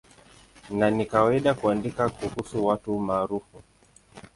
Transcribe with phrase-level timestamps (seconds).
[0.69, 3.61] Na ni kawaida kuandika kuhusu watu maarufu.